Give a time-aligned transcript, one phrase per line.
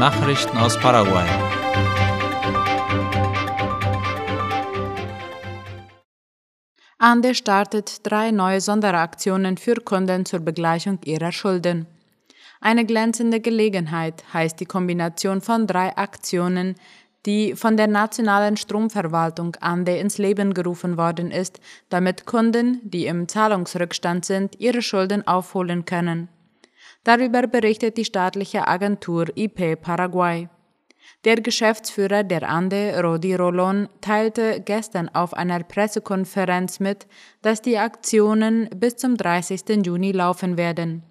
[0.00, 1.28] Nachrichten aus Paraguay.
[6.96, 11.86] Ande startet drei neue Sonderaktionen für Kunden zur Begleichung ihrer Schulden.
[12.62, 16.76] Eine glänzende Gelegenheit heißt die Kombination von drei Aktionen,
[17.26, 23.28] die von der nationalen Stromverwaltung Ande ins Leben gerufen worden ist, damit Kunden, die im
[23.28, 26.30] Zahlungsrückstand sind, ihre Schulden aufholen können.
[27.04, 30.48] Darüber berichtet die staatliche Agentur IP Paraguay.
[31.24, 37.06] Der Geschäftsführer der Ande, Rodi Rolon, teilte gestern auf einer Pressekonferenz mit,
[37.42, 39.84] dass die Aktionen bis zum 30.
[39.84, 41.02] Juni laufen werden.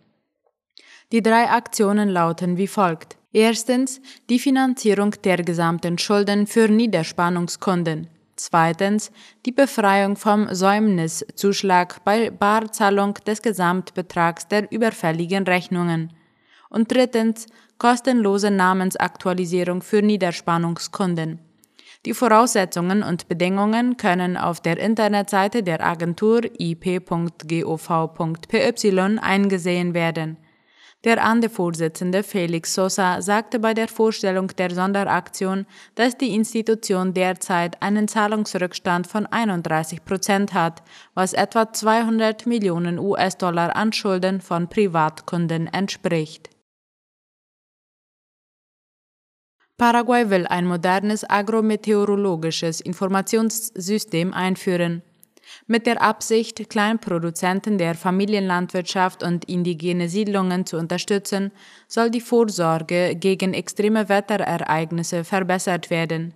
[1.11, 3.17] Die drei Aktionen lauten wie folgt.
[3.33, 8.07] Erstens die Finanzierung der gesamten Schulden für Niederspannungskunden.
[8.39, 9.11] Zweitens
[9.45, 16.13] die Befreiung vom Säumniszuschlag bei Barzahlung des Gesamtbetrags der überfälligen Rechnungen.
[16.69, 17.47] Und drittens
[17.79, 21.39] kostenlose Namensaktualisierung für Niederspannungskunden.
[22.05, 27.59] Die Voraussetzungen und Bedingungen können auf der Internetseite der Agentur ip.gov.py
[29.19, 30.37] eingesehen werden.
[31.05, 38.09] Der ANDE-Vorsitzende Felix Sosa sagte bei der Vorstellung der Sonderaktion, dass die Institution derzeit einen
[38.09, 40.83] Zahlungsrückstand von 31 Prozent hat,
[41.13, 46.49] was etwa 200 Millionen US-Dollar an Schulden von Privatkunden entspricht.
[49.77, 55.01] Paraguay will ein modernes agrometeorologisches Informationssystem einführen
[55.67, 61.51] mit der Absicht, Kleinproduzenten der Familienlandwirtschaft und indigene Siedlungen zu unterstützen,
[61.87, 66.33] soll die Vorsorge gegen extreme Wetterereignisse verbessert werden.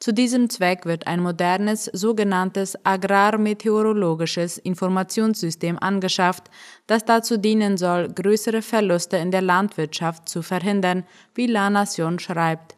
[0.00, 6.44] Zu diesem Zweck wird ein modernes sogenanntes agrarmeteorologisches Informationssystem angeschafft,
[6.86, 12.77] das dazu dienen soll, größere Verluste in der Landwirtschaft zu verhindern, wie La Nation schreibt.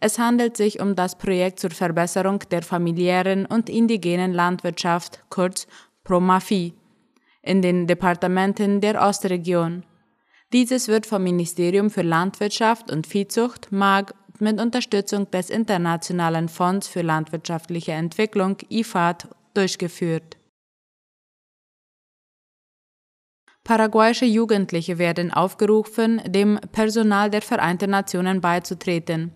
[0.00, 5.66] Es handelt sich um das Projekt zur Verbesserung der familiären und indigenen Landwirtschaft, kurz
[6.04, 6.74] PROMAFI,
[7.42, 9.84] in den Departementen der Ostregion.
[10.52, 17.02] Dieses wird vom Ministerium für Landwirtschaft und Viehzucht MAG mit Unterstützung des Internationalen Fonds für
[17.02, 20.36] landwirtschaftliche Entwicklung IFAD durchgeführt.
[23.64, 29.32] Paraguayische Jugendliche werden aufgerufen, dem Personal der Vereinten Nationen beizutreten.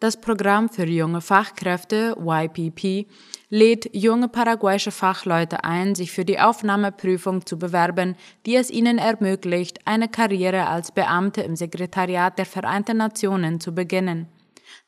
[0.00, 3.06] Das Programm für junge Fachkräfte YPP
[3.50, 8.16] lädt junge paraguayische Fachleute ein, sich für die Aufnahmeprüfung zu bewerben,
[8.46, 14.26] die es ihnen ermöglicht, eine Karriere als Beamte im Sekretariat der Vereinten Nationen zu beginnen.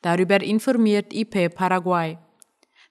[0.01, 2.17] Darüber informiert IP Paraguay.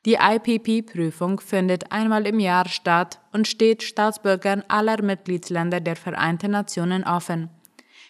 [0.06, 7.02] Die IPP-Prüfung findet einmal im Jahr statt und steht Staatsbürgern aller Mitgliedsländer der Vereinten Nationen
[7.02, 7.50] offen.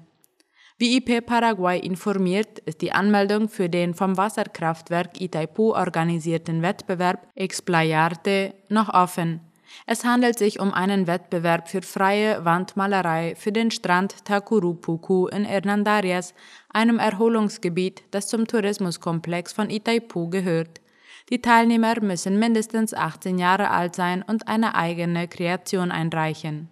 [0.78, 8.54] Wie IP Paraguay informiert, ist die Anmeldung für den vom Wasserkraftwerk Itaipu organisierten Wettbewerb Explayarte
[8.68, 9.53] noch offen.
[9.86, 16.34] Es handelt sich um einen Wettbewerb für freie Wandmalerei für den Strand Tacurupucu in Hernandarias,
[16.70, 20.82] einem Erholungsgebiet, das zum Tourismuskomplex von Itaipu gehört.
[21.30, 26.70] Die Teilnehmer müssen mindestens 18 Jahre alt sein und eine eigene Kreation einreichen.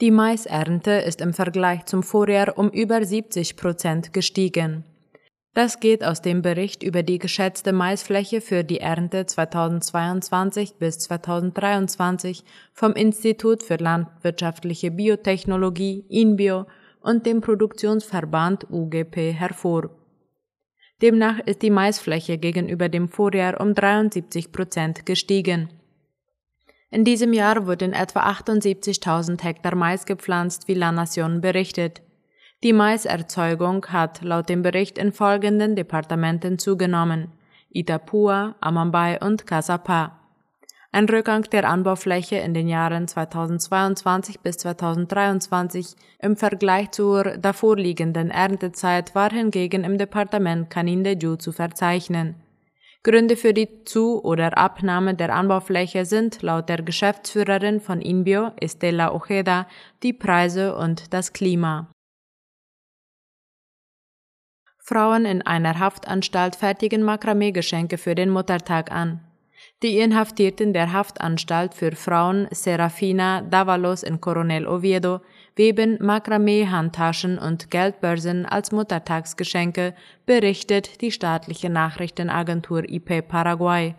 [0.00, 4.84] Die Maisernte ist im Vergleich zum Vorjahr um über 70 Prozent gestiegen.
[5.54, 12.42] Das geht aus dem Bericht über die geschätzte Maisfläche für die Ernte 2022 bis 2023
[12.72, 16.66] vom Institut für landwirtschaftliche Biotechnologie INBio
[17.02, 19.90] und dem Produktionsverband UGP hervor.
[21.02, 25.68] Demnach ist die Maisfläche gegenüber dem Vorjahr um 73 Prozent gestiegen.
[26.90, 32.00] In diesem Jahr wurden etwa 78.000 Hektar Mais gepflanzt, wie La Nation berichtet.
[32.62, 37.32] Die Maiserzeugung hat laut dem Bericht in folgenden Departementen zugenommen:
[37.70, 40.20] Itapua, Amambay und Casapa.
[40.92, 49.12] Ein Rückgang der Anbaufläche in den Jahren 2022 bis 2023 im Vergleich zur davorliegenden Erntezeit
[49.16, 52.36] war hingegen im Departement Canindeyú zu verzeichnen.
[53.02, 59.12] Gründe für die Zu- oder Abnahme der Anbaufläche sind laut der Geschäftsführerin von Inbio, Estela
[59.12, 59.66] Ojeda,
[60.04, 61.91] die Preise und das Klima.
[64.92, 69.20] Frauen in einer Haftanstalt fertigen Makramee-Geschenke für den Muttertag an.
[69.82, 75.22] Die Inhaftierten der Haftanstalt für Frauen Serafina Davalos in Coronel Oviedo
[75.56, 79.94] weben Makramee-Handtaschen und Geldbörsen als Muttertagsgeschenke,
[80.26, 83.94] berichtet die staatliche Nachrichtenagentur IP Paraguay.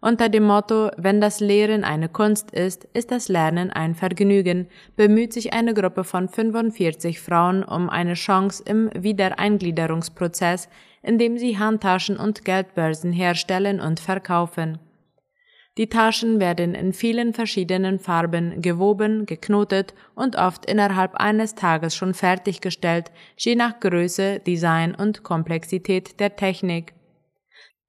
[0.00, 5.32] Unter dem Motto Wenn das Lehren eine Kunst ist, ist das Lernen ein Vergnügen, bemüht
[5.32, 10.68] sich eine Gruppe von 45 Frauen um eine Chance im Wiedereingliederungsprozess,
[11.02, 14.78] indem sie Handtaschen und Geldbörsen herstellen und verkaufen.
[15.78, 22.14] Die Taschen werden in vielen verschiedenen Farben gewoben, geknotet und oft innerhalb eines Tages schon
[22.14, 26.97] fertiggestellt, je nach Größe, Design und Komplexität der Technik.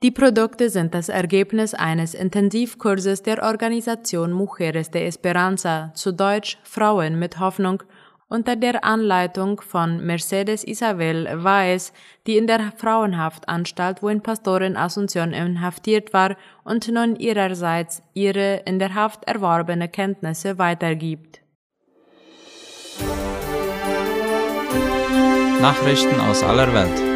[0.02, 7.20] Die Produkte sind das Ergebnis eines Intensivkurses der Organisation Mujeres de Esperanza, zu Deutsch Frauen
[7.20, 7.84] mit Hoffnung,
[8.30, 11.92] unter der Anleitung von Mercedes Isabel Weiss,
[12.28, 18.80] die in der Frauenhaftanstalt, wo in Pastorin Asunción inhaftiert war und nun ihrerseits ihre in
[18.80, 21.42] der Haft erworbene Kenntnisse weitergibt.
[25.60, 27.09] Nachrichten aus aller Welt.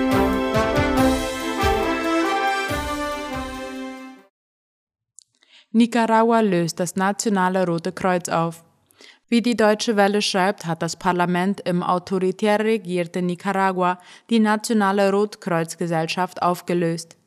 [5.75, 8.63] Nicaragua löst das nationale Rote Kreuz auf.
[9.27, 13.97] Wie die Deutsche Welle schreibt, hat das Parlament im autoritär regierten Nicaragua
[14.29, 17.17] die Nationale Rotkreuzgesellschaft aufgelöst.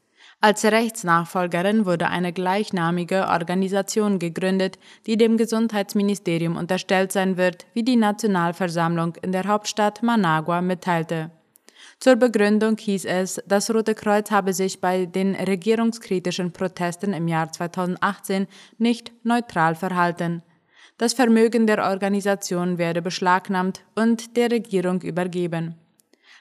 [0.41, 7.97] Als Rechtsnachfolgerin wurde eine gleichnamige Organisation gegründet, die dem Gesundheitsministerium unterstellt sein wird, wie die
[7.97, 11.33] Nationalversammlung in der Hauptstadt Managua mitteilte.
[11.99, 17.51] Zur Begründung hieß es, das Rote Kreuz habe sich bei den regierungskritischen Protesten im Jahr
[17.51, 18.47] 2018
[18.79, 20.43] nicht neutral verhalten.
[20.99, 25.75] Das Vermögen der Organisation werde beschlagnahmt und der Regierung übergeben.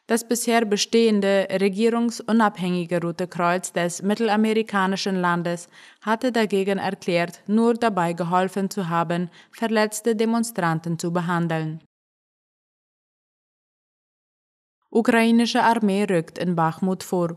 [0.07, 5.67] Das bisher bestehende regierungsunabhängige Rote Kreuz des mittelamerikanischen Landes
[6.01, 11.81] hatte dagegen erklärt, nur dabei geholfen zu haben, verletzte Demonstranten zu behandeln.
[14.95, 17.35] Ukrainische Armee rückt in Bachmut vor.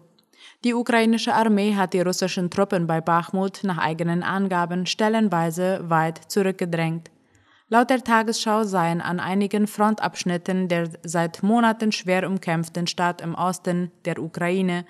[0.63, 7.11] Die ukrainische Armee hat die russischen Truppen bei Bachmut nach eigenen Angaben stellenweise weit zurückgedrängt.
[7.69, 13.91] Laut der Tagesschau seien an einigen Frontabschnitten der seit Monaten schwer umkämpften Stadt im Osten
[14.05, 14.87] der Ukraine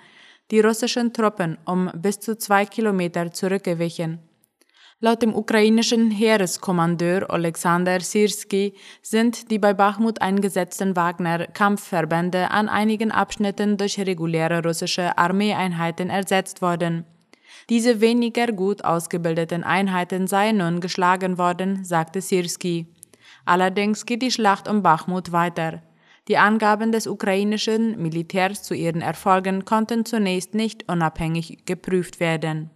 [0.51, 4.19] die russischen Truppen um bis zu zwei Kilometer zurückgewichen.
[5.01, 13.77] Laut dem ukrainischen Heereskommandeur Alexander Sirski sind die bei Bachmut eingesetzten Wagner-Kampfverbände an einigen Abschnitten
[13.77, 17.05] durch reguläre russische Armeeeinheiten ersetzt worden.
[17.69, 22.87] Diese weniger gut ausgebildeten Einheiten seien nun geschlagen worden, sagte Sirski.
[23.45, 25.81] Allerdings geht die Schlacht um Bachmut weiter.
[26.27, 32.69] Die Angaben des ukrainischen Militärs zu ihren Erfolgen konnten zunächst nicht unabhängig geprüft werden.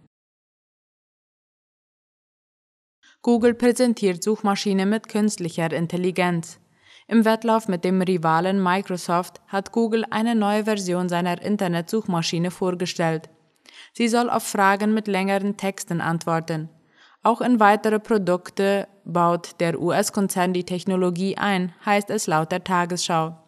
[3.24, 6.60] Google präsentiert Suchmaschine mit künstlicher Intelligenz.
[7.08, 13.30] Im Wettlauf mit dem Rivalen Microsoft hat Google eine neue Version seiner Internetsuchmaschine vorgestellt.
[13.94, 16.68] Sie soll auf Fragen mit längeren Texten antworten.
[17.22, 23.38] Auch in weitere Produkte baut der US-Konzern die Technologie ein, heißt es laut der Tagesschau.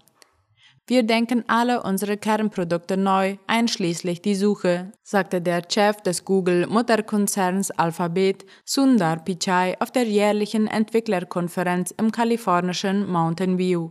[0.89, 8.47] Wir denken alle unsere Kernprodukte neu, einschließlich die Suche, sagte der Chef des Google-Mutterkonzerns Alphabet,
[8.65, 13.91] Sundar Pichai, auf der jährlichen Entwicklerkonferenz im kalifornischen Mountain View.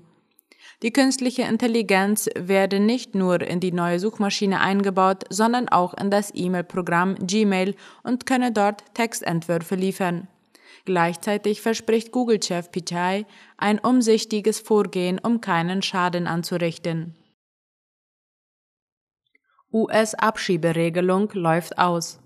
[0.84, 6.32] Die künstliche Intelligenz werde nicht nur in die neue Suchmaschine eingebaut, sondern auch in das
[6.34, 10.30] E-Mail-Programm Gmail und könne dort Textentwürfe liefern.
[10.86, 13.26] Gleichzeitig verspricht Google-Chef Pichai
[13.58, 17.16] ein umsichtiges Vorgehen, um keinen Schaden anzurichten.
[19.74, 22.20] US-Abschieberegelung läuft aus.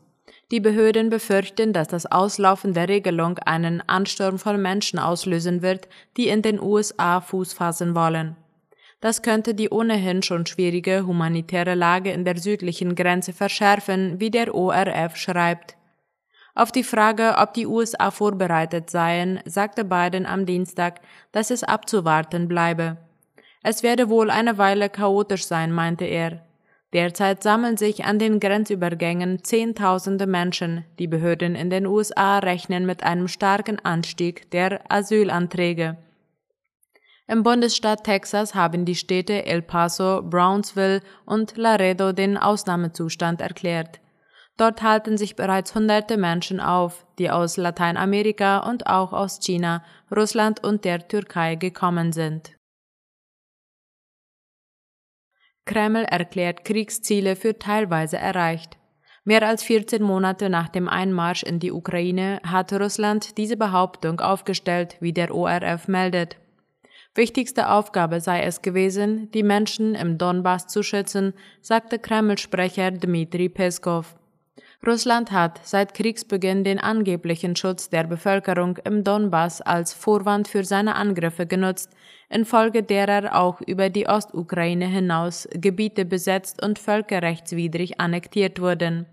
[0.52, 5.88] Die Behörden befürchten, dass das Auslaufen der Regelung einen Ansturm von Menschen auslösen wird,
[6.18, 8.36] die in den USA Fuß fassen wollen.
[9.00, 14.54] Das könnte die ohnehin schon schwierige humanitäre Lage in der südlichen Grenze verschärfen, wie der
[14.54, 15.79] ORF schreibt.
[16.60, 21.00] Auf die Frage, ob die USA vorbereitet seien, sagte Biden am Dienstag,
[21.32, 22.98] dass es abzuwarten bleibe.
[23.64, 26.42] Es werde wohl eine Weile chaotisch sein, meinte er.
[26.92, 30.84] Derzeit sammeln sich an den Grenzübergängen Zehntausende Menschen.
[31.00, 35.96] Die Behörden in den USA rechnen mit einem starken Anstieg der Asylanträge.
[37.26, 44.02] Im Bundesstaat Texas haben die Städte El Paso, Brownsville und Laredo den Ausnahmezustand erklärt.
[44.60, 50.62] Dort halten sich bereits hunderte Menschen auf, die aus Lateinamerika und auch aus China, Russland
[50.62, 52.58] und der Türkei gekommen sind.
[55.64, 58.78] Kreml erklärt Kriegsziele für teilweise erreicht.
[59.24, 64.98] Mehr als 14 Monate nach dem Einmarsch in die Ukraine hat Russland diese Behauptung aufgestellt,
[65.00, 66.36] wie der ORF meldet.
[67.16, 74.19] Wichtigste Aufgabe sei es gewesen, die Menschen im Donbass zu schützen, sagte Kreml-Sprecher Dmitri Peskov.
[74.86, 80.96] Russland hat seit Kriegsbeginn den angeblichen Schutz der Bevölkerung im Donbass als Vorwand für seine
[80.96, 81.92] Angriffe genutzt,
[82.30, 89.06] infolge derer auch über die Ostukraine hinaus Gebiete besetzt und völkerrechtswidrig annektiert wurden.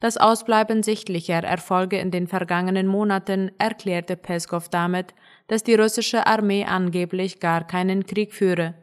[0.00, 5.12] Das Ausbleiben sichtlicher Erfolge in den vergangenen Monaten erklärte Peskow damit,
[5.48, 8.74] dass die russische Armee angeblich gar keinen Krieg führe.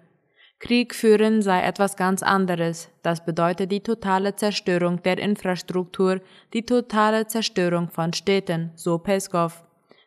[0.60, 2.90] Krieg führen sei etwas ganz anderes.
[3.04, 6.22] Das bedeutet die totale Zerstörung der Infrastruktur,
[6.54, 9.64] die totale Zerstörung von Städten, so Peskov.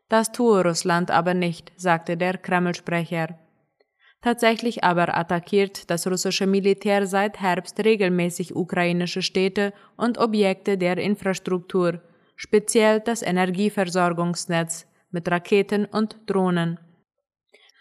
[0.09, 3.39] Das tue Russland aber nicht, sagte der Kreml-Sprecher.
[4.21, 12.01] Tatsächlich aber attackiert das russische Militär seit Herbst regelmäßig ukrainische Städte und Objekte der Infrastruktur,
[12.35, 16.79] speziell das Energieversorgungsnetz, mit Raketen und Drohnen.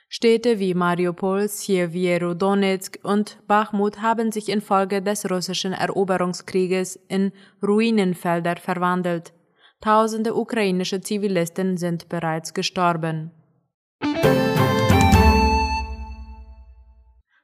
[0.10, 9.34] Städte wie Mariupol, Siewierodonetsk und Bachmut haben sich infolge des russischen Eroberungskrieges in Ruinenfelder verwandelt.
[9.82, 13.32] Tausende ukrainische Zivilisten sind bereits gestorben.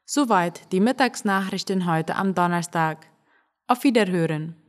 [0.06, 3.08] Soweit die Mittagsnachrichten heute am Donnerstag.
[3.68, 4.63] Auf Wiederhören.